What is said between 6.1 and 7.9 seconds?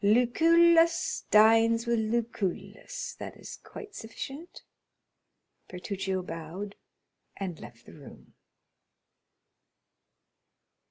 bowed, and left